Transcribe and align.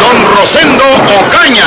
Don 0.00 0.16
Rosendo 0.36 0.84
Ocaña. 1.20 1.64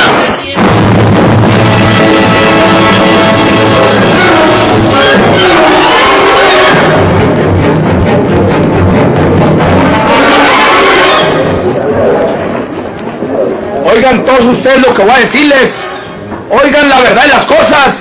Oigan 13.84 14.24
todos 14.24 14.44
ustedes 14.46 14.86
lo 14.86 14.94
que 14.94 15.02
voy 15.02 15.12
a 15.12 15.18
decirles. 15.18 15.70
Oigan 16.50 16.88
la 16.88 17.00
verdad 17.00 17.22
de 17.22 17.28
las 17.28 17.46
cosas. 17.46 17.94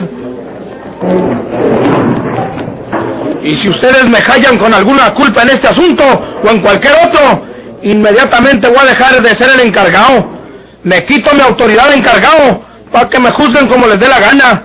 Y 3.41 3.55
si 3.55 3.69
ustedes 3.69 4.07
me 4.07 4.19
hallan 4.19 4.57
con 4.57 4.73
alguna 4.73 5.13
culpa 5.13 5.43
en 5.43 5.49
este 5.49 5.67
asunto 5.67 6.03
o 6.43 6.49
en 6.49 6.61
cualquier 6.61 6.93
otro, 7.07 7.48
inmediatamente 7.83 8.67
voy 8.67 8.79
a 8.79 8.85
dejar 8.85 9.21
de 9.21 9.35
ser 9.35 9.49
el 9.51 9.61
encargado. 9.61 10.39
Me 10.83 11.05
quito 11.05 11.33
mi 11.33 11.41
autoridad 11.41 11.89
de 11.89 11.95
encargado 11.95 12.63
para 12.91 13.09
que 13.09 13.19
me 13.19 13.31
juzguen 13.31 13.67
como 13.67 13.87
les 13.87 13.99
dé 13.99 14.07
la 14.07 14.19
gana. 14.19 14.63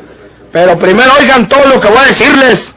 Pero 0.52 0.78
primero 0.78 1.10
oigan 1.18 1.48
todo 1.48 1.66
lo 1.66 1.80
que 1.80 1.88
voy 1.88 1.98
a 1.98 2.08
decirles. 2.08 2.74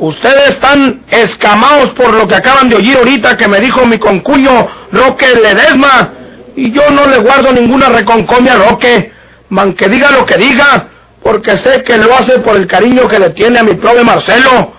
Ustedes 0.00 0.50
están 0.50 1.02
escamados 1.08 1.90
por 1.90 2.14
lo 2.14 2.28
que 2.28 2.36
acaban 2.36 2.68
de 2.68 2.76
oír 2.76 2.96
ahorita 2.96 3.36
que 3.36 3.48
me 3.48 3.60
dijo 3.60 3.84
mi 3.84 3.98
concuño 3.98 4.68
Roque 4.92 5.26
Ledesma. 5.34 6.12
Y 6.54 6.70
yo 6.70 6.88
no 6.90 7.06
le 7.06 7.18
guardo 7.18 7.52
ninguna 7.52 7.88
reconcomia 7.88 8.54
a 8.54 8.68
Roque, 8.68 9.12
man 9.48 9.74
que 9.74 9.88
diga 9.88 10.10
lo 10.10 10.24
que 10.24 10.36
diga, 10.36 10.88
porque 11.22 11.56
sé 11.56 11.82
que 11.82 11.96
lo 11.96 12.14
hace 12.14 12.38
por 12.40 12.56
el 12.56 12.66
cariño 12.66 13.08
que 13.08 13.18
le 13.18 13.30
tiene 13.30 13.58
a 13.58 13.62
mi 13.62 13.74
prove 13.74 14.04
Marcelo, 14.04 14.72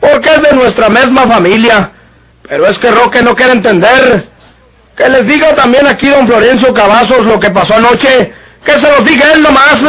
porque 0.00 0.30
es 0.30 0.42
de 0.42 0.56
nuestra 0.56 0.88
misma 0.88 1.26
familia. 1.26 1.92
Pero 2.48 2.66
es 2.66 2.78
que 2.78 2.90
Roque 2.90 3.22
no 3.22 3.34
quiere 3.34 3.52
entender. 3.52 4.28
Que 4.96 5.08
les 5.08 5.26
diga 5.26 5.54
también 5.54 5.86
aquí 5.86 6.08
don 6.08 6.26
Florencio 6.26 6.72
Cavazos 6.72 7.26
lo 7.26 7.40
que 7.40 7.50
pasó 7.50 7.74
anoche, 7.74 8.32
que 8.64 8.72
se 8.72 8.90
los 8.90 9.04
diga 9.04 9.32
él 9.32 9.42
nomás. 9.42 9.80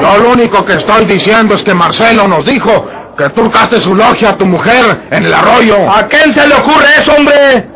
Yo 0.00 0.18
lo 0.18 0.30
único 0.30 0.64
que 0.64 0.74
estoy 0.74 1.04
diciendo 1.04 1.54
es 1.54 1.62
que 1.62 1.74
Marcelo 1.74 2.26
nos 2.26 2.44
dijo 2.44 2.90
que 3.16 3.28
tú 3.30 3.42
turcaste 3.42 3.80
su 3.80 3.94
logia 3.94 4.30
a 4.30 4.36
tu 4.36 4.46
mujer 4.46 5.06
en 5.10 5.26
el 5.26 5.32
arroyo. 5.32 5.88
¿A 5.90 6.08
quién 6.08 6.34
se 6.34 6.48
le 6.48 6.54
ocurre 6.54 6.86
eso, 7.00 7.14
hombre? 7.14 7.68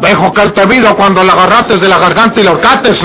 Dejo 0.00 0.32
que 0.32 0.42
él 0.42 0.52
te 0.54 0.64
vio 0.66 0.96
cuando 0.96 1.22
la 1.22 1.32
agarraste 1.34 1.76
de 1.76 1.88
la 1.88 1.98
garganta 1.98 2.40
y 2.40 2.44
la 2.44 2.52
horcates. 2.52 3.04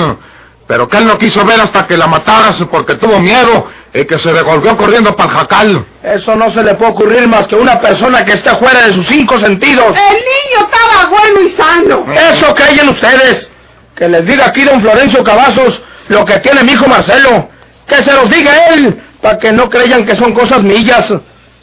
Pero 0.66 0.88
que 0.88 0.96
él 0.96 1.06
no 1.06 1.18
quiso 1.18 1.44
ver 1.44 1.60
hasta 1.60 1.86
que 1.86 1.96
la 1.96 2.06
mataras 2.06 2.56
porque 2.70 2.94
tuvo 2.94 3.20
miedo 3.20 3.68
y 3.96 4.04
que 4.04 4.18
se 4.18 4.30
devolvió 4.30 4.76
corriendo 4.76 5.16
para 5.16 5.30
el 5.30 5.38
jacal. 5.38 5.86
Eso 6.02 6.36
no 6.36 6.50
se 6.50 6.62
le 6.62 6.74
puede 6.74 6.90
ocurrir 6.90 7.26
más 7.26 7.46
que 7.46 7.54
a 7.54 7.58
una 7.58 7.80
persona 7.80 8.24
que 8.26 8.32
esté 8.32 8.50
fuera 8.56 8.86
de 8.86 8.92
sus 8.92 9.06
cinco 9.06 9.38
sentidos. 9.38 9.86
El 9.86 10.16
niño 10.16 10.68
estaba 10.70 11.08
bueno 11.08 11.40
y 11.40 11.48
sano. 11.50 12.06
Eso 12.12 12.54
creen 12.54 12.90
ustedes. 12.90 13.50
Que 13.94 14.06
les 14.08 14.26
diga 14.26 14.46
aquí 14.46 14.64
don 14.64 14.82
Florencio 14.82 15.24
Cavazos 15.24 15.80
lo 16.08 16.26
que 16.26 16.38
tiene 16.40 16.62
mi 16.62 16.72
hijo 16.72 16.86
Marcelo. 16.86 17.48
Que 17.86 17.96
se 18.02 18.12
los 18.12 18.28
diga 18.28 18.66
él, 18.74 19.02
para 19.22 19.38
que 19.38 19.50
no 19.50 19.70
crean 19.70 20.04
que 20.04 20.14
son 20.14 20.32
cosas 20.32 20.62
millas. 20.62 21.10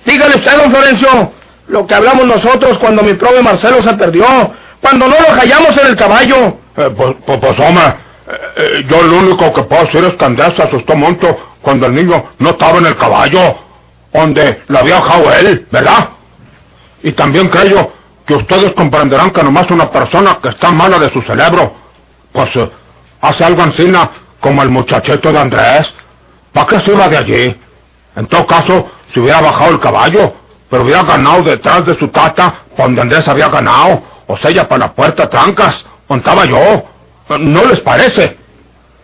Dígale 0.04 0.38
usted, 0.38 0.58
don 0.58 0.72
Florencio, 0.72 1.32
lo 1.68 1.86
que 1.86 1.94
hablamos 1.94 2.26
nosotros 2.26 2.80
cuando 2.80 3.04
mi 3.04 3.14
prove 3.14 3.44
Marcelo 3.44 3.84
se 3.84 3.94
perdió, 3.94 4.26
cuando 4.82 5.08
no 5.08 5.16
lo 5.20 5.40
hallamos 5.40 5.78
en 5.78 5.86
el 5.86 5.96
caballo. 5.96 6.58
Eh, 6.78 6.90
pues, 6.98 7.16
pues, 7.28 7.40
pues, 7.40 7.60
hombre, 7.60 7.86
eh, 7.86 8.38
eh, 8.56 8.84
yo 8.90 9.04
lo 9.04 9.18
único 9.18 9.54
que 9.54 9.64
puedo 9.64 9.84
hacer 9.84 10.04
es 10.06 10.14
que 10.16 10.26
Andrés 10.26 10.54
se 10.56 10.64
asustó 10.64 10.96
mucho 10.96 11.53
cuando 11.64 11.88
el 11.88 11.96
niño 11.96 12.32
no 12.38 12.52
estaba 12.52 12.78
en 12.78 12.86
el 12.86 12.98
caballo, 12.98 13.56
donde 14.14 14.62
lo 14.68 14.80
había 14.80 14.96
dejado 14.98 15.34
él, 15.34 15.68
¿verdad? 15.72 16.10
Y 17.02 17.14
también 17.14 17.48
creo 17.48 17.92
que 18.28 18.36
ustedes 18.36 18.74
comprenderán 18.74 19.32
que 19.32 19.42
nomás 19.42 19.70
una 19.72 19.90
persona 19.90 20.38
que 20.42 20.50
está 20.50 20.72
mala 20.72 21.00
de 21.00 21.12
su 21.12 21.22
cerebro, 21.24 21.74
pues 22.32 22.52
hace 23.22 23.44
algo 23.44 23.64
encima 23.64 24.12
como 24.40 24.62
el 24.62 24.70
muchachito 24.70 25.32
de 25.32 25.40
Andrés. 25.40 25.92
¿Para 26.52 26.68
qué 26.68 26.80
se 26.82 26.92
de 26.92 27.18
allí? 27.18 27.62
En 28.16 28.28
todo 28.28 28.46
caso, 28.46 28.92
se 29.14 29.20
hubiera 29.20 29.42
bajado 29.42 29.72
el 29.72 29.80
caballo, 29.80 30.34
pero 30.70 30.84
hubiera 30.84 31.04
ganado 31.04 31.42
detrás 31.42 31.86
de 31.86 31.98
su 31.98 32.10
tata, 32.10 32.66
donde 32.78 33.02
Andrés 33.02 33.28
había 33.28 33.48
ganado, 33.48 34.04
o 34.28 34.38
sea, 34.38 34.68
para 34.68 34.88
la 34.88 34.94
puerta 34.94 35.30
trancas, 35.30 35.84
contaba 36.08 36.46
yo. 36.46 36.84
¿No 37.40 37.66
les 37.66 37.80
parece? 37.80 38.38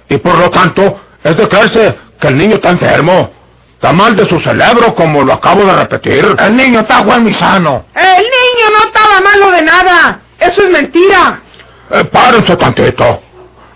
Y 0.09 0.17
por 0.17 0.37
lo 0.37 0.49
tanto, 0.49 0.99
es 1.23 1.37
de 1.37 1.47
creerse 1.47 1.97
que 2.19 2.27
el 2.27 2.37
niño 2.37 2.55
está 2.55 2.69
enfermo. 2.69 3.31
Está 3.73 3.93
mal 3.93 4.13
de 4.13 4.27
su 4.27 4.37
cerebro, 4.41 4.93
como 4.93 5.23
lo 5.23 5.33
acabo 5.33 5.63
de 5.63 5.73
repetir. 5.73 6.35
El 6.37 6.55
niño 6.55 6.81
está 6.81 7.01
bueno 7.01 7.29
y 7.29 7.33
sano. 7.33 7.85
El 7.95 8.23
niño 8.23 8.77
no 8.77 8.85
estaba 8.87 9.21
malo 9.21 9.51
de 9.55 9.61
nada. 9.61 10.19
Eso 10.37 10.63
es 10.63 10.69
mentira. 10.69 11.41
Eh, 11.91 12.03
párense 12.05 12.57
tantito. 12.57 13.21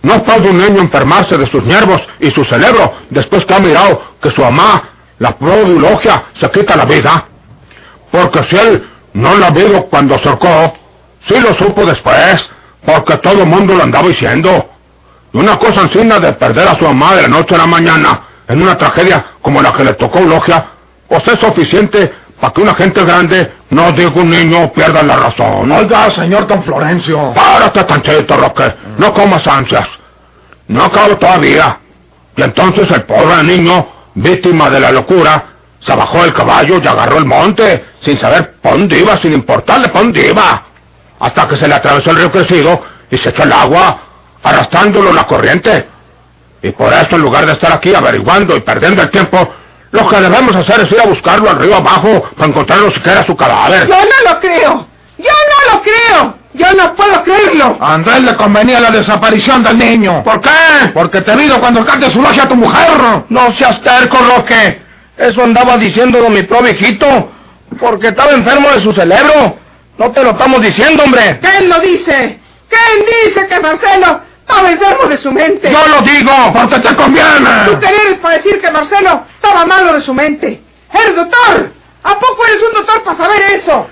No 0.02 0.22
puede 0.24 0.50
un 0.50 0.58
niño 0.58 0.82
enfermarse 0.82 1.38
de 1.38 1.50
sus 1.50 1.64
nervios 1.64 2.02
y 2.20 2.30
su 2.32 2.44
cerebro 2.44 2.94
después 3.10 3.46
que 3.46 3.54
ha 3.54 3.60
mirado 3.60 4.02
que 4.22 4.30
su 4.32 4.42
mamá, 4.42 4.90
la 5.20 5.38
prodilogia, 5.38 6.26
se 6.38 6.52
quita 6.52 6.76
la 6.76 6.84
vida. 6.84 7.26
Porque 8.12 8.44
si 8.50 8.58
él 8.58 8.86
no 9.14 9.38
la 9.38 9.52
vio 9.52 9.86
cuando 9.86 10.16
acercó, 10.16 10.74
sí 11.30 11.40
lo 11.40 11.56
supo 11.56 11.86
después, 11.86 12.50
porque 12.86 13.16
todo 13.18 13.44
el 13.44 13.48
mundo 13.48 13.74
lo 13.74 13.84
andaba 13.84 14.10
diciendo. 14.10 14.70
Y 15.32 15.38
una 15.38 15.58
cosa 15.58 15.84
encima 15.84 16.20
de 16.20 16.34
perder 16.34 16.68
a 16.68 16.76
su 16.76 16.84
mamá 16.84 17.16
de 17.16 17.22
la 17.22 17.28
noche 17.30 17.56
a 17.56 17.60
la 17.60 17.68
mañana 17.68 18.22
en 18.54 18.62
una 18.62 18.78
tragedia 18.78 19.26
como 19.42 19.62
la 19.62 19.74
que 19.74 19.84
le 19.84 19.94
tocó 19.94 20.20
a 20.20 20.22
Logia, 20.22 20.66
pues 21.08 21.28
es 21.28 21.40
suficiente 21.40 22.14
para 22.40 22.54
que 22.54 22.62
una 22.62 22.76
gente 22.76 23.04
grande, 23.04 23.52
no 23.72 23.92
digo 23.94 24.22
un 24.22 24.30
niño, 24.30 24.72
pierda 24.74 25.02
la 25.02 25.16
razón. 25.16 25.72
Oiga, 25.72 26.12
señor 26.12 26.46
Don 26.46 26.64
Florencio. 26.64 27.34
Párate 27.34 27.84
tantito, 27.84 28.38
Roque. 28.38 28.76
No 28.98 29.12
comas 29.12 29.46
ansias. 29.48 29.88
No 30.68 30.84
acabo 30.84 31.18
todavía. 31.18 31.80
Y 32.36 32.44
entonces 32.44 32.90
el 32.92 33.04
pobre 33.04 33.44
niño, 33.44 33.88
víctima 34.14 34.70
de 34.70 34.80
la 34.80 34.92
locura, 34.92 35.46
se 35.80 35.96
bajó 35.96 36.22
del 36.22 36.34
caballo 36.34 36.80
y 36.84 36.88
agarró 36.88 37.18
el 37.18 37.26
monte, 37.26 37.86
sin 38.02 38.20
saber 38.20 38.56
dónde 38.64 39.00
iba, 39.00 39.18
sin 39.18 39.34
importarle 39.34 39.90
por 39.90 40.04
dónde 40.04 40.28
iba. 40.28 40.64
Hasta 41.20 41.48
que 41.48 41.58
se 41.58 41.68
le 41.68 41.74
atravesó 41.74 42.12
el 42.12 42.18
río 42.18 42.32
crecido 42.32 42.80
y 43.10 43.18
se 43.18 43.30
echó 43.30 43.44
el 43.44 43.52
agua, 43.52 44.00
arrastrándolo 44.44 45.12
la 45.12 45.24
corriente. 45.24 45.93
Y 46.64 46.72
por 46.72 46.94
eso, 46.94 47.18
en 47.18 47.22
lugar 47.22 47.46
de 47.46 47.52
estar 47.52 47.74
aquí 47.74 47.94
averiguando 47.94 48.56
y 48.56 48.62
perdiendo 48.62 49.02
el 49.02 49.12
tiempo, 49.12 49.54
lo 49.92 50.08
que 50.08 50.16
debemos 50.16 50.56
hacer 50.56 50.86
es 50.86 50.92
ir 50.94 51.02
a 51.02 51.06
buscarlo 51.06 51.50
al 51.50 51.60
río 51.60 51.76
abajo 51.76 52.24
para 52.38 52.48
encontrarlo 52.48 52.90
siquiera 52.92 53.26
su 53.26 53.36
cadáver. 53.36 53.86
Yo 53.86 53.96
no 53.96 54.32
lo 54.32 54.40
creo. 54.40 54.88
Yo 55.18 55.26
no 55.30 55.74
lo 55.74 55.82
creo. 55.82 56.38
Yo 56.54 56.74
no 56.74 56.96
puedo 56.96 57.22
creerlo. 57.24 57.78
A 57.82 57.96
Andrés 57.96 58.22
le 58.22 58.36
convenía 58.36 58.80
la 58.80 58.92
desaparición 58.92 59.62
del 59.62 59.78
niño. 59.78 60.24
¿Por 60.24 60.40
qué? 60.40 60.50
Porque 60.94 61.22
te 61.22 61.36
vino 61.36 61.60
cuando 61.60 61.84
cante 61.86 62.10
su 62.10 62.22
logia 62.22 62.44
a 62.44 62.48
tu 62.48 62.56
mujer. 62.56 62.92
No 63.28 63.52
seas 63.52 63.82
terco, 63.82 64.18
Roque. 64.18 64.82
Eso 65.18 65.44
andaba 65.44 65.78
diciendo 65.78 66.30
mi 66.30 66.44
pro 66.44 66.62
viejito. 66.62 67.30
Porque 67.78 68.08
estaba 68.08 68.32
enfermo 68.32 68.70
de 68.72 68.80
su 68.80 68.94
cerebro. 68.94 69.58
No 69.98 70.12
te 70.12 70.24
lo 70.24 70.32
estamos 70.32 70.62
diciendo, 70.62 71.04
hombre. 71.04 71.40
¿Quién 71.42 71.68
lo 71.68 71.80
dice? 71.82 72.40
¿Quién 72.70 73.06
dice 73.06 73.48
que 73.48 73.60
Marcelo 73.60 74.22
estaba 74.48 74.72
enfermo 74.72 75.08
de 75.08 75.18
su 75.18 75.32
mente? 75.32 75.72
Yo 75.72 75.88
lo 75.88 76.02
digo. 76.02 76.32
Porque 76.54 76.80
te 76.80 76.96
conviene. 76.96 77.50
¿Tú 77.66 77.80
quién 77.80 77.94
eres 78.06 78.18
para 78.20 78.38
decir 78.38 78.60
que 78.62 78.72
Marcelo 78.72 79.24
estaba 79.36 79.66
malo 79.66 79.94
de 79.94 80.02
su 80.02 80.14
mente? 80.14 80.62
¡Eres 80.94 81.16
doctor! 81.16 81.72
¿A 82.04 82.14
poco 82.20 82.46
eres 82.46 82.58
un 82.68 82.74
doctor 82.74 83.04
para 83.04 83.18
saber 83.18 83.42
eso? 83.60 83.88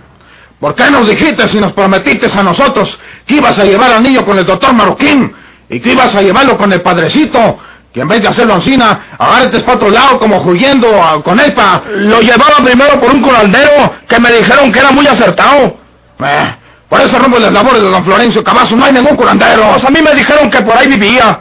¿Por 0.60 0.76
qué 0.76 0.92
nos 0.92 1.08
dijiste 1.08 1.48
si 1.48 1.60
nos 1.60 1.74
prometiste 1.74 2.28
a 2.38 2.44
nosotros 2.44 2.98
que 3.26 3.36
ibas 3.36 3.58
a 3.58 3.64
llevar 3.64 3.92
al 3.94 4.04
niño 4.04 4.24
con 4.26 4.38
el 4.38 4.46
doctor 4.46 4.74
Marroquín 4.74 5.34
y 5.70 5.80
que 5.80 5.92
ibas 5.94 6.14
a 6.14 6.22
llevarlo 6.22 6.58
con 6.58 6.72
el 6.72 6.82
padrecito? 6.82 7.58
Que 7.94 8.02
en 8.02 8.08
vez 8.08 8.22
de 8.22 8.28
hacerlo 8.28 8.56
encina, 8.56 9.08
agárrate 9.18 9.60
para 9.62 9.74
otro 9.78 9.90
lado 9.90 10.20
como 10.20 10.38
huyendo 10.44 11.02
a- 11.04 11.22
con 11.24 11.40
él 11.40 11.54
pa... 11.54 11.82
Lo 11.90 12.22
llevaba 12.22 12.58
primero 12.64 13.00
por 13.02 13.10
un 13.12 13.22
curandero 13.22 13.94
que 14.08 14.20
me 14.20 14.32
dijeron 14.32 14.72
que 14.72 14.80
era 14.80 14.92
muy 14.92 15.08
acertado. 15.08 15.78
Eh, 16.24 16.56
por 16.92 17.00
eso 17.00 17.18
rumbo 17.20 17.40
las 17.40 17.54
labores 17.54 17.82
de 17.82 17.90
don 17.90 18.04
Florencio 18.04 18.44
Cavazo 18.44 18.76
no 18.76 18.84
hay 18.84 18.92
ningún 18.92 19.16
curandero. 19.16 19.66
Pues 19.72 19.86
a 19.86 19.90
mí 19.90 20.02
me 20.02 20.14
dijeron 20.14 20.52
que 20.52 20.62
por 20.62 20.78
ahí 20.78 20.88
vivía. 20.88 21.40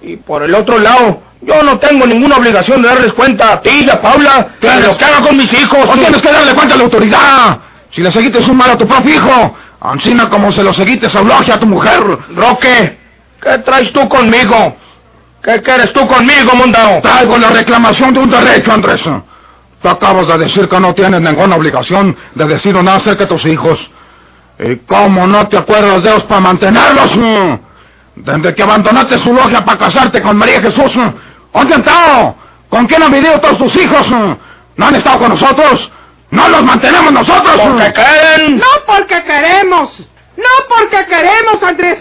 Y 0.00 0.16
por 0.18 0.44
el 0.44 0.54
otro 0.54 0.78
lado, 0.78 1.24
yo 1.40 1.60
no 1.64 1.76
tengo 1.80 2.06
ninguna 2.06 2.36
obligación 2.36 2.80
de 2.80 2.88
darles 2.88 3.12
cuenta 3.14 3.54
a 3.54 3.60
ti 3.60 3.84
y 3.84 3.90
a 3.90 4.00
Paula 4.00 4.50
de 4.60 4.80
lo 4.80 4.96
que 4.96 5.04
haga 5.04 5.20
con 5.20 5.36
mis 5.36 5.52
hijos. 5.52 5.88
O 5.88 5.94
tienes 5.94 6.22
que 6.22 6.30
darle 6.30 6.54
cuenta 6.54 6.76
a 6.76 6.78
la 6.78 6.84
autoridad. 6.84 7.58
Si 7.90 8.00
le 8.00 8.12
seguiste 8.12 8.38
un 8.48 8.56
mal 8.56 8.70
a 8.70 8.78
tu 8.78 8.86
propio 8.86 9.12
hijo, 9.12 9.56
encima 9.92 10.30
como 10.30 10.52
se 10.52 10.62
lo 10.62 10.72
seguiste 10.72 11.08
a 11.08 11.20
Eulogia, 11.20 11.56
a 11.56 11.58
tu 11.58 11.66
mujer. 11.66 12.00
Roque, 12.36 12.96
¿Qué 13.42 13.58
traes 13.58 13.92
tú 13.92 14.08
conmigo? 14.08 14.76
¿Qué 15.42 15.60
quieres 15.62 15.92
tú 15.92 16.06
conmigo, 16.06 16.54
mundao? 16.54 17.02
Traigo 17.02 17.36
la 17.38 17.50
reclamación 17.50 18.14
de 18.14 18.20
un 18.20 18.30
derecho, 18.30 18.72
Andrés. 18.72 19.02
Tú 19.02 19.88
acabas 19.88 20.28
de 20.28 20.38
decir 20.38 20.68
que 20.68 20.78
no 20.78 20.94
tienes 20.94 21.20
ninguna 21.20 21.56
obligación 21.56 22.16
de 22.36 22.44
decir 22.44 22.72
nada 22.72 22.98
acerca 22.98 23.24
de 23.24 23.26
tus 23.26 23.44
hijos. 23.46 23.80
¿Y 24.64 24.76
cómo 24.86 25.26
no 25.26 25.48
te 25.48 25.58
acuerdas 25.58 26.02
de 26.02 26.10
ellos 26.10 26.24
para 26.24 26.40
mantenerlos? 26.40 27.18
Desde 28.14 28.54
que 28.54 28.62
abandonaste 28.62 29.18
su 29.18 29.32
logia 29.32 29.64
para 29.64 29.78
casarte 29.78 30.22
con 30.22 30.36
María 30.36 30.60
Jesús. 30.60 30.92
¿Dónde 31.52 31.74
han 31.74 31.80
estado? 31.80 32.36
¿Con 32.68 32.86
quién 32.86 33.02
han 33.02 33.10
vivido 33.10 33.40
todos 33.40 33.58
tus 33.58 33.76
hijos? 33.76 34.08
¿No 34.76 34.86
han 34.86 34.94
estado 34.94 35.18
con 35.18 35.30
nosotros? 35.30 35.90
¿No 36.30 36.48
los 36.48 36.62
mantenemos 36.62 37.12
nosotros? 37.12 37.60
¿Porque 37.60 37.92
quieren? 37.92 38.56
No 38.56 38.66
porque 38.86 39.22
queremos. 39.24 39.90
No 40.36 40.48
porque 40.68 41.06
queremos, 41.06 41.62
Andrés. 41.62 41.98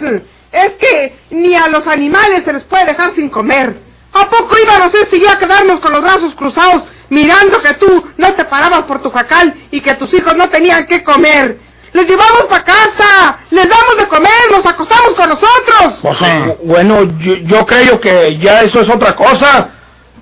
Es 0.51 0.71
que 0.73 1.19
ni 1.31 1.55
a 1.55 1.67
los 1.67 1.87
animales 1.87 2.43
se 2.45 2.53
les 2.53 2.63
puede 2.65 2.85
dejar 2.85 3.15
sin 3.15 3.29
comer. 3.29 3.81
¿A 4.13 4.29
poco 4.29 4.55
íbamos 4.61 4.93
este 4.93 5.17
y 5.17 5.21
yo 5.21 5.31
a 5.31 5.39
quedarnos 5.39 5.79
con 5.79 5.93
los 5.93 6.01
brazos 6.01 6.35
cruzados 6.35 6.83
mirando 7.09 7.61
que 7.61 7.73
tú 7.75 8.05
no 8.17 8.33
te 8.33 8.45
parabas 8.45 8.83
por 8.83 9.01
tu 9.01 9.09
jacal 9.09 9.53
y 9.71 9.79
que 9.79 9.95
tus 9.95 10.13
hijos 10.13 10.35
no 10.35 10.49
tenían 10.49 10.85
que 10.85 11.03
comer? 11.03 11.70
Les 11.93 12.07
llevamos 12.07 12.45
para 12.49 12.63
casa, 12.63 13.39
les 13.49 13.67
damos 13.67 13.97
de 13.97 14.07
comer, 14.07 14.31
los 14.49 14.65
acostamos 14.65 15.13
con 15.13 15.29
nosotros. 15.29 15.99
Pues, 16.01 16.21
eh, 16.21 16.57
bueno, 16.63 17.03
yo, 17.19 17.35
yo 17.43 17.65
creo 17.65 17.99
que 17.99 18.37
ya 18.37 18.61
eso 18.61 18.79
es 18.79 18.89
otra 18.89 19.13
cosa. 19.15 19.69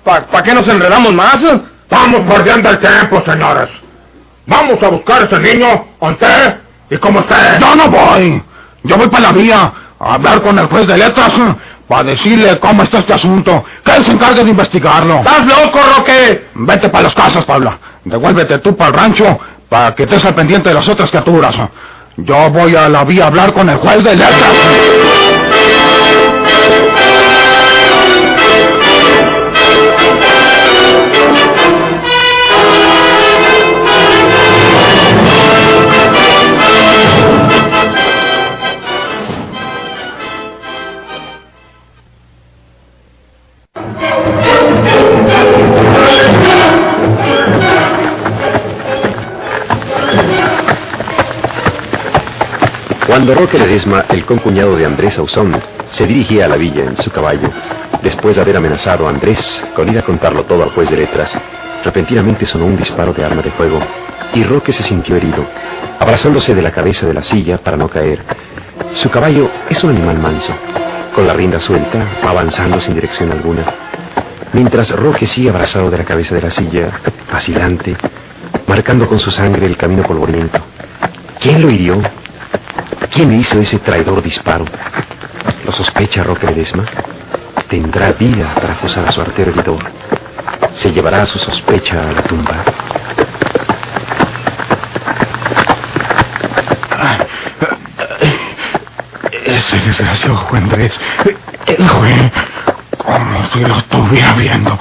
¿Para 0.02 0.42
qué 0.42 0.52
nos 0.52 0.66
enredamos 0.66 1.12
más? 1.14 1.36
Estamos 1.82 2.20
perdiendo 2.28 2.70
el 2.70 2.78
tiempo, 2.78 3.22
señores. 3.24 3.68
Vamos 4.46 4.82
a 4.82 4.88
buscar 4.88 5.22
a 5.22 5.24
ese 5.26 5.38
niño, 5.38 5.86
¿onté? 6.00 6.26
¿Y 6.90 6.98
cómo 6.98 7.20
está? 7.20 7.58
Yo 7.58 7.74
no 7.76 7.88
voy. 7.88 8.42
Yo 8.82 8.96
voy 8.96 9.08
para 9.08 9.28
la 9.28 9.32
vía 9.32 9.72
a 10.00 10.14
hablar 10.14 10.42
con 10.42 10.58
el 10.58 10.66
juez 10.66 10.86
de 10.88 10.96
letras 10.98 11.32
para 11.86 12.04
decirle 12.04 12.58
cómo 12.58 12.82
está 12.82 12.98
este 12.98 13.14
asunto. 13.14 13.64
Que 13.84 13.96
él 13.96 14.04
se 14.04 14.12
encargue 14.12 14.42
de 14.42 14.50
investigarlo. 14.50 15.18
¿Estás 15.18 15.46
loco, 15.46 15.78
Roque? 15.96 16.48
Vete 16.54 16.88
para 16.88 17.04
las 17.04 17.14
casas, 17.14 17.44
Pablo. 17.44 17.78
Devuélvete 18.04 18.58
tú 18.58 18.76
para 18.76 18.90
el 18.90 18.94
rancho 18.94 19.38
para 19.70 19.94
que 19.94 20.02
estés 20.02 20.22
al 20.26 20.34
pendiente 20.34 20.68
de 20.68 20.74
las 20.74 20.86
otras 20.86 21.08
criaturas. 21.08 21.56
Yo 22.16 22.50
voy 22.50 22.76
a 22.76 22.88
la 22.88 23.04
vía 23.04 23.24
a 23.24 23.26
hablar 23.28 23.54
con 23.54 23.70
el 23.70 23.78
juez 23.78 24.04
de 24.04 24.16
letras. 24.16 25.09
Cuando 53.10 53.34
Roque 53.34 53.58
Ledesma, 53.58 54.04
el 54.10 54.24
concuñado 54.24 54.76
de 54.76 54.86
Andrés 54.86 55.18
Ausón, 55.18 55.60
se 55.88 56.06
dirigía 56.06 56.44
a 56.44 56.48
la 56.48 56.54
villa 56.54 56.84
en 56.84 56.96
su 56.98 57.10
caballo, 57.10 57.50
después 58.04 58.36
de 58.36 58.42
haber 58.42 58.56
amenazado 58.56 59.08
a 59.08 59.10
Andrés 59.10 59.64
con 59.74 59.88
ir 59.88 59.98
a 59.98 60.04
contarlo 60.04 60.44
todo 60.44 60.62
al 60.62 60.70
juez 60.70 60.88
de 60.88 60.96
letras, 60.96 61.36
repentinamente 61.82 62.46
sonó 62.46 62.66
un 62.66 62.76
disparo 62.76 63.12
de 63.12 63.24
arma 63.24 63.42
de 63.42 63.50
fuego 63.50 63.80
y 64.32 64.44
Roque 64.44 64.70
se 64.70 64.84
sintió 64.84 65.16
herido, 65.16 65.44
abrazándose 65.98 66.54
de 66.54 66.62
la 66.62 66.70
cabeza 66.70 67.04
de 67.04 67.14
la 67.14 67.24
silla 67.24 67.58
para 67.58 67.76
no 67.76 67.88
caer. 67.88 68.22
Su 68.92 69.10
caballo 69.10 69.50
es 69.68 69.82
un 69.82 69.90
animal 69.90 70.20
manso, 70.20 70.54
con 71.12 71.26
la 71.26 71.32
rienda 71.32 71.58
suelta, 71.58 72.12
avanzando 72.22 72.80
sin 72.80 72.94
dirección 72.94 73.32
alguna. 73.32 73.64
Mientras 74.52 74.94
Roque 74.94 75.26
sigue 75.26 75.50
abrazado 75.50 75.90
de 75.90 75.98
la 75.98 76.04
cabeza 76.04 76.36
de 76.36 76.42
la 76.42 76.50
silla, 76.50 77.00
vacilante, 77.32 77.96
marcando 78.68 79.08
con 79.08 79.18
su 79.18 79.32
sangre 79.32 79.66
el 79.66 79.76
camino 79.76 80.04
polvoriento. 80.04 80.60
¿Quién 81.40 81.60
lo 81.60 81.70
hirió? 81.72 82.19
¿Quién 83.10 83.32
hizo 83.32 83.60
ese 83.60 83.78
traidor 83.80 84.22
disparo? 84.22 84.64
¿Lo 85.64 85.72
sospecha 85.72 86.22
Roque 86.22 86.46
Ledesma? 86.46 86.84
Tendrá 87.68 88.12
vida 88.12 88.54
para 88.54 88.74
acusar 88.74 89.06
a 89.06 89.10
su 89.10 89.20
artero. 89.20 89.52
Se 90.74 90.92
llevará 90.92 91.26
su 91.26 91.38
sospecha 91.38 92.08
a 92.08 92.12
la 92.12 92.22
tumba. 92.22 92.64
Ese 99.44 99.78
desgraciado 99.80 100.36
juez 100.36 100.62
Andrés, 100.62 101.00
el 101.66 101.88
juez, 101.88 102.32
como 102.96 103.50
si 103.50 103.60
lo 103.60 103.76
estuviera 103.76 104.32
viendo, 104.34 104.78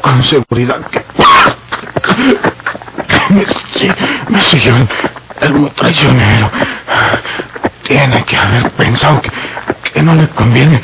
con 0.00 0.22
seguridad 0.24 0.80
que 0.90 1.04
me, 3.30 3.44
me 4.28 4.40
siguió 4.42 4.76
el 5.44 5.70
traicionero. 5.72 6.50
Tiene 7.82 8.24
que 8.24 8.36
haber 8.36 8.70
pensado 8.72 9.20
que, 9.20 9.30
que, 9.92 10.02
no 10.02 10.14
le 10.14 10.28
conviene 10.28 10.80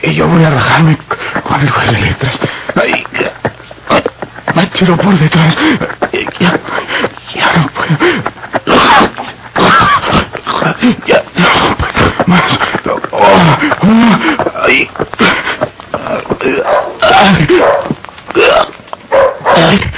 que 0.00 0.14
yo 0.14 0.28
voy 0.28 0.44
a 0.44 0.50
rajarme 0.50 0.96
con 1.42 1.60
el 1.60 1.70
juez 1.70 1.92
de 1.92 1.98
letras. 1.98 2.38
Ay, 2.76 3.04
me 4.54 4.66
tiró 4.68 4.96
por 4.96 5.18
detrás. 5.18 5.56
Ya, 6.38 6.52
ya 7.34 7.52
no 7.56 7.68
puedo. 7.68 7.96
Ya 11.06 11.22
no 11.34 11.76
puedo 11.76 12.26
más. 12.26 12.58
Ay. 14.62 14.90
Ay. 17.02 17.48
Ay. 19.56 19.95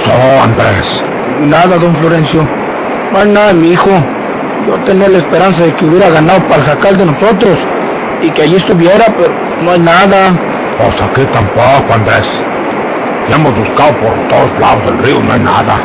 Pasó, 0.00 0.42
Andrés? 0.42 1.04
Nada, 1.42 1.76
don 1.78 1.94
Florencio. 1.96 2.46
No 3.12 3.18
hay 3.18 3.28
nada, 3.28 3.52
mi 3.52 3.72
hijo. 3.72 3.90
Yo 4.66 4.74
tenía 4.84 5.08
la 5.08 5.18
esperanza 5.18 5.62
de 5.62 5.72
que 5.74 5.84
hubiera 5.84 6.10
ganado 6.10 6.40
para 6.48 6.56
el 6.56 6.62
jacal 6.62 6.96
de 6.96 7.06
nosotros 7.06 7.58
y 8.22 8.30
que 8.30 8.42
allí 8.42 8.56
estuviera, 8.56 9.06
pero 9.16 9.32
no 9.62 9.70
hay 9.72 9.78
nada. 9.78 10.32
Pues 10.78 11.02
aquí 11.02 11.22
tampoco, 11.32 11.92
Andrés. 11.92 12.30
Ya 13.28 13.36
hemos 13.36 13.56
buscado 13.56 13.92
por 13.96 14.28
todos 14.28 14.60
lados 14.60 14.84
del 14.86 14.98
río, 14.98 15.20
no 15.20 15.32
hay 15.32 15.40
nada. 15.40 15.80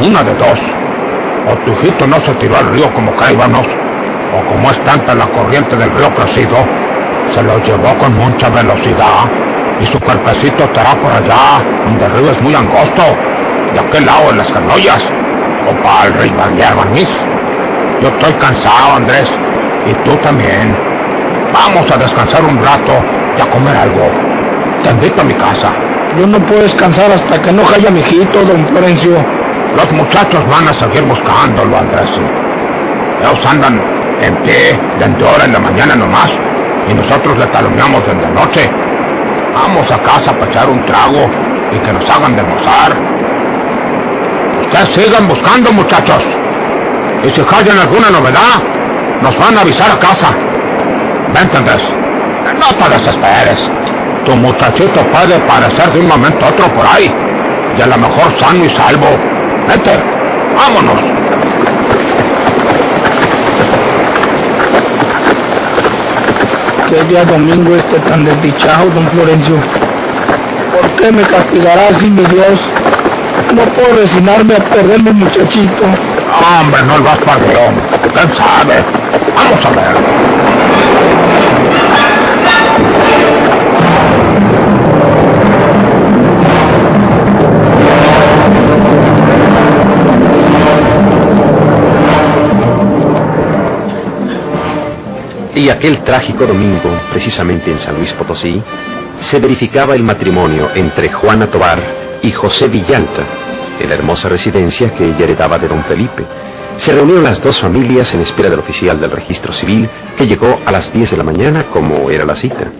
Una 0.00 0.22
de 0.22 0.34
dos. 0.34 0.60
O 1.48 1.56
tu 1.64 1.72
hijito 1.72 2.06
no 2.06 2.16
se 2.20 2.34
tiró 2.34 2.56
al 2.56 2.70
río 2.72 2.92
como 2.94 3.14
caíbanos, 3.16 3.66
o 4.36 4.44
como 4.48 4.70
es 4.70 4.84
tanta 4.84 5.14
la 5.14 5.26
corriente 5.26 5.76
del 5.76 5.90
río 5.90 6.14
crecido, 6.14 6.56
se 7.34 7.42
lo 7.42 7.58
llevó 7.58 7.96
con 7.98 8.14
mucha 8.14 8.48
velocidad 8.50 9.30
y 9.80 9.86
su 9.86 10.00
cuerpecito 10.00 10.64
estará 10.64 10.90
por 11.00 11.10
allá, 11.10 11.64
donde 11.84 12.04
el 12.04 12.12
río 12.12 12.30
es 12.32 12.42
muy 12.42 12.54
angosto, 12.54 13.02
de 13.72 13.80
aquel 13.80 14.06
lado 14.06 14.30
de 14.30 14.36
las 14.36 14.48
canoyas, 14.52 15.02
o 15.66 15.82
para 15.82 16.08
el 16.08 16.14
río 16.14 16.34
Barniz. 16.76 17.08
Yo 18.02 18.08
estoy 18.08 18.32
cansado, 18.34 18.96
Andrés, 18.96 19.30
y 19.86 19.94
tú 20.08 20.16
también. 20.18 20.76
Vamos 21.52 21.90
a 21.90 21.96
descansar 21.96 22.44
un 22.44 22.62
rato 22.62 22.92
y 23.36 23.40
a 23.40 23.50
comer 23.50 23.76
algo. 23.76 24.10
Te 24.82 24.90
invito 24.90 25.20
a 25.20 25.24
mi 25.24 25.34
casa. 25.34 25.70
Yo 26.18 26.26
no 26.26 26.38
puedo 26.40 26.62
descansar 26.62 27.10
hasta 27.12 27.40
que 27.40 27.52
no 27.52 27.62
haya 27.68 27.90
mi 27.90 28.00
hijito, 28.00 28.44
don 28.44 28.66
Florencio. 28.68 29.24
Los 29.76 29.92
muchachos 29.92 30.46
van 30.48 30.68
a 30.68 30.72
seguir 30.74 31.02
buscándolo, 31.02 31.76
Andrés. 31.76 32.10
Ellos 33.22 33.46
andan 33.46 33.80
en 34.22 34.36
pie 34.42 34.78
desde 34.98 35.24
hora 35.24 35.44
en 35.44 35.52
la 35.52 35.60
mañana 35.60 35.94
nomás, 35.96 36.30
y 36.88 36.94
nosotros 36.94 37.38
le 37.38 37.46
taloneamos 37.46 38.04
desde 38.06 38.22
la 38.22 38.30
noche. 38.30 38.70
Vamos 39.54 39.90
a 39.90 39.98
casa 39.98 40.32
para 40.32 40.50
echar 40.50 40.68
un 40.68 40.84
trago 40.86 41.30
y 41.72 41.78
que 41.78 41.92
nos 41.92 42.08
hagan 42.08 42.36
de. 42.36 42.42
Ustedes 44.62 44.88
sigan 44.94 45.28
buscando, 45.28 45.72
muchachos. 45.72 46.22
Y 47.24 47.30
si 47.30 47.40
hallan 47.42 47.78
alguna 47.78 48.10
novedad, 48.10 48.62
nos 49.20 49.36
van 49.38 49.58
a 49.58 49.60
avisar 49.62 49.90
a 49.90 49.98
casa. 49.98 50.28
Vente, 51.34 51.56
Andrés. 51.56 51.82
No 52.58 52.74
te 52.76 52.90
desesperes. 52.96 53.70
Tu 54.24 54.36
muchachito 54.36 55.02
puede 55.06 55.34
aparecer 55.34 55.92
de 55.92 56.00
un 56.00 56.06
momento 56.06 56.44
a 56.44 56.48
otro 56.50 56.68
por 56.68 56.86
ahí. 56.86 57.12
Y 57.76 57.82
a 57.82 57.86
lo 57.86 57.98
mejor 57.98 58.38
sano 58.38 58.64
y 58.64 58.70
salvo. 58.70 59.08
Vente, 59.68 60.00
vámonos. 60.56 61.49
Día 66.90 67.24
domingo 67.24 67.76
este 67.76 68.00
tan 68.00 68.24
desdichado, 68.24 68.90
don 68.90 69.08
Florencio. 69.10 69.54
¿Por 70.72 70.90
qué 70.96 71.12
me 71.12 71.22
castigará 71.22 71.88
así 71.88 72.10
mi 72.10 72.24
Dios? 72.24 72.60
No 73.54 73.62
puedo 73.72 73.96
resignarme 73.96 74.56
a 74.56 74.64
perder 74.64 75.00
mi 75.00 75.12
muchachito. 75.12 75.84
Hombre, 75.84 76.82
no 76.82 76.96
el 76.96 77.02
vas 77.02 77.18
padrón. 77.18 77.80
¿Quién 78.12 78.34
sabe? 78.36 78.84
Vamos 79.34 79.66
a 79.66 79.70
ver. 79.70 80.29
Y 95.54 95.68
aquel 95.68 96.02
trágico 96.04 96.46
domingo, 96.46 96.90
precisamente 97.10 97.70
en 97.70 97.78
San 97.78 97.96
Luis 97.96 98.12
Potosí, 98.12 98.62
se 99.20 99.38
verificaba 99.38 99.94
el 99.94 100.02
matrimonio 100.02 100.70
entre 100.74 101.10
Juana 101.10 101.50
Tobar 101.50 101.80
y 102.22 102.30
José 102.30 102.68
Villalta, 102.68 103.22
en 103.80 103.88
la 103.88 103.94
hermosa 103.94 104.28
residencia 104.28 104.94
que 104.94 105.04
ella 105.04 105.24
heredaba 105.24 105.58
de 105.58 105.68
don 105.68 105.84
Felipe. 105.84 106.24
Se 106.78 106.92
reunieron 106.92 107.24
las 107.24 107.42
dos 107.42 107.60
familias 107.60 108.12
en 108.14 108.20
espera 108.20 108.48
del 108.48 108.60
oficial 108.60 109.00
del 109.00 109.10
registro 109.10 109.52
civil, 109.52 109.88
que 110.16 110.26
llegó 110.26 110.60
a 110.64 110.72
las 110.72 110.92
10 110.92 111.10
de 111.10 111.16
la 111.16 111.24
mañana 111.24 111.66
como 111.70 112.10
era 112.10 112.24
la 112.24 112.36
cita. 112.36 112.70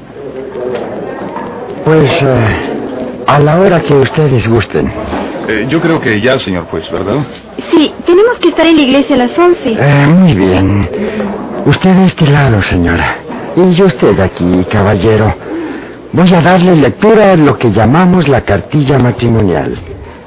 Pues 1.84 2.22
eh, 2.22 3.26
a 3.26 3.38
la 3.40 3.58
hora 3.58 3.80
que 3.80 3.94
ustedes 3.94 4.48
gusten. 4.48 4.90
Eh, 5.48 5.66
yo 5.68 5.80
creo 5.80 6.00
que 6.00 6.20
ya, 6.20 6.38
señor 6.38 6.64
juez, 6.66 6.90
¿verdad? 6.90 7.26
Sí, 7.72 7.92
tenemos 8.06 8.38
que 8.38 8.48
estar 8.48 8.66
en 8.66 8.76
la 8.76 8.82
iglesia 8.82 9.16
a 9.16 9.18
las 9.18 9.38
11. 9.38 9.58
Eh, 9.64 10.06
muy 10.06 10.34
bien. 10.34 10.88
Usted 11.66 11.94
de 11.94 12.04
este 12.06 12.26
lado, 12.26 12.62
señora. 12.62 13.18
Y 13.56 13.82
usted 13.82 14.18
aquí, 14.18 14.64
caballero. 14.70 15.34
Voy 16.12 16.32
a 16.34 16.40
darle 16.40 16.74
lectura 16.74 17.32
a 17.32 17.36
lo 17.36 17.58
que 17.58 17.70
llamamos 17.70 18.28
la 18.28 18.40
cartilla 18.42 18.98
matrimonial. 18.98 19.78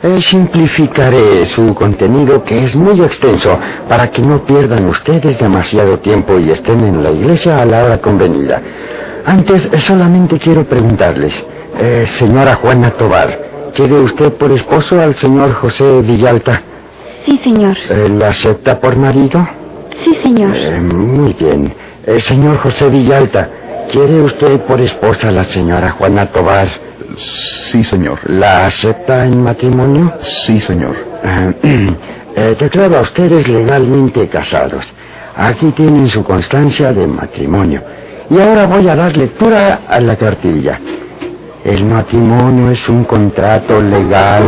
Eh, 0.03 0.21
simplificaré 0.21 1.45
su 1.45 1.73
contenido, 1.73 2.43
que 2.43 2.65
es 2.65 2.75
muy 2.75 3.01
extenso, 3.01 3.57
para 3.87 4.11
que 4.11 4.21
no 4.21 4.45
pierdan 4.45 4.85
ustedes 4.85 5.39
demasiado 5.39 5.99
tiempo 5.99 6.37
y 6.37 6.51
estén 6.51 6.83
en 6.83 7.01
la 7.01 7.11
iglesia 7.11 7.61
a 7.61 7.65
la 7.65 7.83
hora 7.83 8.01
convenida. 8.01 8.61
Antes, 9.25 9.69
eh, 9.71 9.79
solamente 9.79 10.37
quiero 10.37 10.65
preguntarles, 10.65 11.33
eh, 11.79 12.05
señora 12.07 12.55
Juana 12.55 12.91
Tobar, 12.91 13.71
¿quiere 13.73 13.95
usted 13.95 14.33
por 14.33 14.51
esposo 14.51 14.99
al 14.99 15.15
señor 15.15 15.53
José 15.53 16.01
Villalta? 16.01 16.61
Sí, 17.25 17.39
señor. 17.43 17.77
¿Lo 17.89 18.25
acepta 18.25 18.79
por 18.79 18.97
marido? 18.97 19.47
Sí, 20.03 20.15
señor. 20.21 20.55
Eh, 20.55 20.79
muy 20.79 21.33
bien. 21.33 21.73
Eh, 22.05 22.19
señor 22.21 22.57
José 22.57 22.89
Villalta, 22.89 23.49
¿quiere 23.91 24.21
usted 24.21 24.61
por 24.61 24.81
esposa 24.81 25.29
a 25.29 25.31
la 25.31 25.43
señora 25.45 25.91
Juana 25.91 26.31
Tobar? 26.31 26.67
Sí, 27.15 27.83
señor. 27.83 28.19
¿La 28.29 28.65
acepta 28.65 29.25
en 29.25 29.41
matrimonio? 29.43 30.13
Sí, 30.45 30.59
señor. 30.59 30.95
Eh, 32.35 32.55
declaro 32.59 32.97
a 32.97 33.01
ustedes 33.01 33.47
legalmente 33.47 34.27
casados. 34.27 34.91
Aquí 35.37 35.69
tienen 35.73 36.09
su 36.09 36.23
constancia 36.23 36.91
de 36.91 37.05
matrimonio. 37.05 37.83
Y 38.27 38.39
ahora 38.39 38.65
voy 38.65 38.89
a 38.89 38.95
dar 38.95 39.15
lectura 39.15 39.81
a 39.87 39.99
la 39.99 40.15
cartilla. 40.15 40.79
El 41.63 41.85
matrimonio 41.85 42.71
es 42.71 42.89
un 42.89 43.03
contrato 43.03 43.79
legal. 43.79 44.43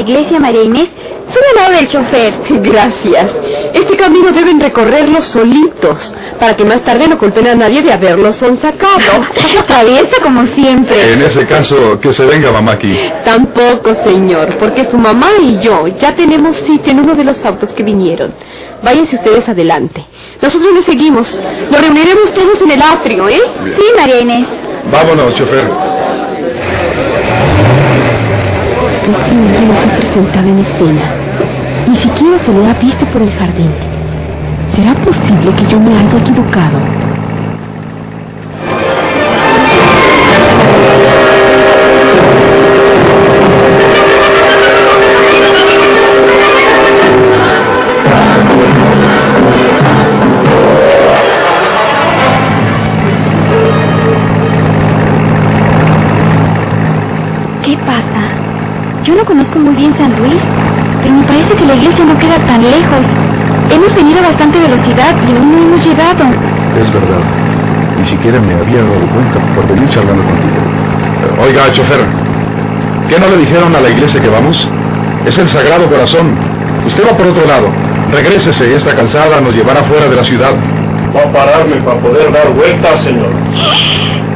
Iglesia, 0.00 0.38
María 0.38 0.62
Inés? 0.62 0.88
Sube 1.32 1.44
al 1.50 1.56
lado 1.56 1.76
del 1.76 1.88
chofer. 1.88 2.34
Gracias. 2.60 3.26
Este 3.72 3.96
camino 3.96 4.32
deben 4.32 4.58
recorrerlo 4.58 5.22
solitos, 5.22 6.12
para 6.40 6.56
que 6.56 6.64
más 6.64 6.82
tarde 6.82 7.06
no 7.06 7.18
culpen 7.18 7.46
a 7.46 7.54
nadie 7.54 7.82
de 7.82 7.92
haberlos 7.92 8.34
sonsacado. 8.36 8.98
Traviesa 9.68 10.20
como 10.22 10.46
siempre. 10.54 11.12
En 11.12 11.22
ese 11.22 11.46
caso, 11.46 12.00
que 12.00 12.12
se 12.12 12.24
venga 12.24 12.50
mamá 12.50 12.72
aquí. 12.72 12.96
Tampoco, 13.24 13.94
señor, 14.04 14.56
porque 14.58 14.88
su 14.90 14.98
mamá 14.98 15.28
y 15.40 15.58
yo 15.60 15.86
ya 15.86 16.16
tenemos 16.16 16.56
sitio 16.56 16.92
en 16.92 17.00
uno 17.00 17.14
de 17.14 17.24
los 17.24 17.44
autos 17.44 17.70
que 17.70 17.84
vinieron. 17.84 18.34
Váyanse 18.82 19.16
ustedes 19.16 19.48
adelante. 19.48 20.04
Nosotros 20.42 20.72
les 20.74 20.84
seguimos. 20.84 21.40
Nos 21.70 21.80
reuniremos 21.80 22.32
todos 22.32 22.60
en 22.60 22.72
el 22.72 22.82
atrio, 22.82 23.28
¿eh? 23.28 23.40
Sí, 23.78 23.84
María 23.96 24.20
Inés. 24.20 24.46
Vámonos, 24.90 25.34
chofer. 25.34 25.70
Hombre 30.18 30.42
no 30.42 30.42
se 30.42 30.42
ha 30.42 30.42
presentado 30.42 30.48
en 30.48 30.58
escena. 30.58 31.14
Ni 31.88 31.96
siquiera 31.96 32.38
se 32.44 32.52
le 32.52 32.66
ha 32.66 32.74
visto 32.74 33.06
por 33.06 33.22
el 33.22 33.30
jardín. 33.30 33.70
¿Será 34.74 34.94
posible 34.94 35.54
que 35.54 35.66
yo 35.66 35.80
me 35.80 35.96
haya 35.96 36.18
equivocado? 36.18 37.09
Muy 59.80 59.88
bien 59.88 59.94
San 59.96 60.18
Luis, 60.18 60.42
pero 61.02 61.14
me 61.14 61.22
parece 61.24 61.54
que 61.54 61.64
la 61.64 61.74
iglesia 61.74 62.04
no 62.04 62.18
queda 62.18 62.36
tan 62.46 62.62
lejos. 62.62 63.04
Hemos 63.70 63.94
venido 63.94 64.18
a 64.18 64.22
bastante 64.22 64.58
velocidad 64.60 65.14
y 65.26 65.36
aún 65.36 65.52
no 65.52 65.58
hemos 65.58 65.86
llegado. 65.86 66.24
Es 66.78 66.92
verdad. 66.92 67.22
Ni 67.98 68.06
siquiera 68.06 68.40
me 68.40 68.54
había 68.54 68.82
dado 68.82 69.06
cuenta 69.12 69.40
por 69.54 69.66
venir 69.68 69.88
charlando 69.88 70.22
contigo. 70.24 70.56
Eh, 71.22 71.46
Oiga, 71.46 71.72
chofer. 71.72 72.06
¿Qué 73.08 73.18
no 73.18 73.28
le 73.28 73.38
dijeron 73.38 73.74
a 73.74 73.80
la 73.80 73.88
iglesia 73.88 74.20
que 74.20 74.28
vamos? 74.28 74.68
Es 75.24 75.38
el 75.38 75.48
Sagrado 75.48 75.88
Corazón. 75.88 76.36
Usted 76.86 77.04
va 77.06 77.16
por 77.16 77.26
otro 77.28 77.46
lado. 77.46 77.72
Regrésese 78.12 78.68
y 78.70 78.72
esta 78.74 78.94
calzada 78.94 79.40
nos 79.40 79.54
llevará 79.54 79.82
fuera 79.84 80.08
de 80.08 80.16
la 80.16 80.24
ciudad. 80.24 80.52
Va 81.16 81.22
a 81.22 81.32
pararme 81.32 81.76
para 81.76 82.00
poder 82.00 82.30
dar 82.32 82.52
vueltas, 82.52 83.00
señor. 83.00 83.30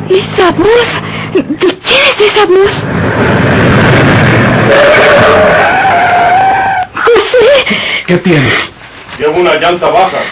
¿Esa 0.09 0.51
voz? 0.53 1.03
¿De 1.35 1.43
quién 1.43 2.01
es 2.17 2.33
esa 2.33 2.47
voz? 2.47 4.14
José, 7.05 7.65
¿Qué 8.07 8.17
tienes? 8.19 8.73
Llevo 9.19 9.41
una 9.41 9.55
llanta 9.55 9.89
baja. 9.89 10.23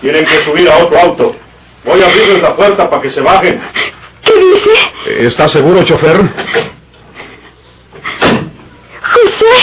Tienen 0.00 0.24
que 0.26 0.42
subir 0.44 0.68
a 0.68 0.78
otro 0.78 0.98
auto. 0.98 1.36
Voy 1.84 2.02
a 2.02 2.06
abrirles 2.06 2.42
la 2.42 2.56
puerta 2.56 2.88
para 2.88 3.02
que 3.02 3.10
se 3.10 3.20
bajen. 3.20 3.60
¿qué 4.22 4.32
dice? 4.32 5.26
¿Está 5.26 5.48
seguro, 5.48 5.82
chofer? 5.84 6.16
José, 9.02 9.54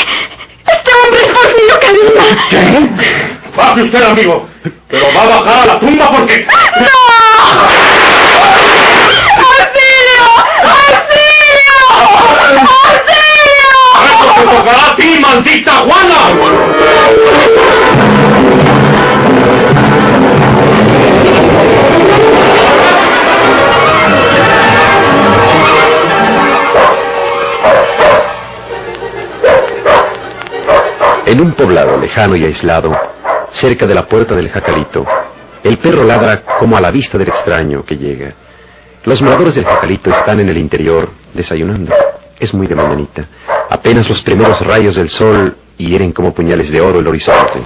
este 0.68 0.92
hombre 1.04 1.22
es 1.22 1.28
Porfirio 1.28 1.80
Cadena. 1.80 2.24
¿Qué? 2.50 3.58
Baje 3.58 3.82
usted, 3.84 4.04
amigo. 4.04 4.48
Pero 4.88 5.06
va 5.16 5.24
a 5.24 5.28
bajar 5.28 5.62
a 5.62 5.66
la 5.74 5.80
tumba 5.80 6.12
porque... 6.12 6.46
¡No! 6.46 7.99
Te 14.46 14.70
a 14.70 14.96
ti, 14.96 15.20
maldita 15.20 15.72
Juana! 15.78 16.20
En 31.26 31.42
un 31.42 31.52
poblado 31.54 31.98
lejano 31.98 32.36
y 32.36 32.44
aislado, 32.44 32.92
cerca 33.52 33.86
de 33.86 33.94
la 33.94 34.08
puerta 34.08 34.36
del 34.36 34.50
Jacalito, 34.50 35.06
El 35.62 35.78
perro 35.78 36.04
ladra 36.04 36.42
como 36.58 36.78
a 36.78 36.82
la 36.82 36.90
vista 36.90 37.18
del 37.18 37.28
extraño 37.28 37.84
que 37.84 37.98
llega. 37.98 38.34
Los 39.04 39.22
moradores 39.22 39.56
del 39.56 39.66
jacalito 39.66 40.10
están 40.10 40.40
en 40.40 40.50
el 40.50 40.58
interior 40.58 41.10
desayunando. 41.34 41.94
Es 42.40 42.54
muy 42.54 42.66
de 42.66 42.76
mañanita. 42.76 43.26
Apenas 43.80 44.10
los 44.10 44.22
primeros 44.24 44.60
rayos 44.60 44.96
del 44.96 45.10
sol 45.10 45.56
hieren 45.78 46.12
como 46.12 46.34
puñales 46.34 46.70
de 46.70 46.82
oro 46.82 47.00
el 47.00 47.08
horizonte. 47.08 47.64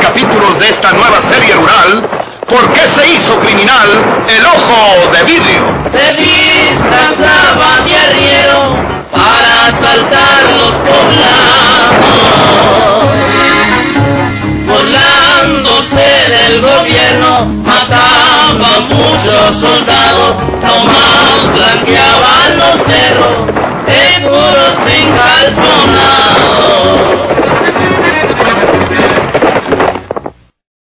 capítulos 0.00 0.58
de 0.58 0.70
esta 0.70 0.90
nueva 0.92 1.20
serie 1.30 1.52
rural, 1.54 2.08
¿por 2.48 2.72
qué 2.72 2.80
se 2.96 3.06
hizo 3.10 3.38
criminal 3.40 3.88
el 4.26 4.46
ojo 4.46 5.10
de 5.12 5.22
vidrio? 5.24 5.62
Se 5.92 6.14
disfrazaba 6.14 7.80
de 7.84 7.94
arriero 7.94 8.74
para 9.12 9.66
asaltar 9.66 10.44
los 10.50 10.72
poblados, 10.88 12.00
volándose 14.66 16.08
del 16.30 16.62
gobierno, 16.62 17.44
mataba 17.62 18.76
a 18.76 18.80
muchos 18.80 19.60
soldados, 19.60 20.36
nomás 20.62 21.52
blanqueaban 21.52 22.58
los 22.58 22.76
cerros, 22.86 23.36
seguros 23.86 24.72
sin 24.86 25.12
calzonado. 25.12 26.79